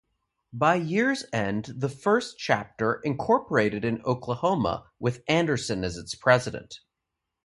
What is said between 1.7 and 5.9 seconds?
the first chapter incorporated in Oklahoma with Anderson